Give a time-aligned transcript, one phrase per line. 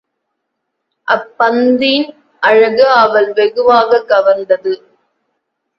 [1.07, 2.09] அப் பந்தின்
[2.39, 4.73] அழகு அவளை வெகுவாகக் கவர்ந்தது.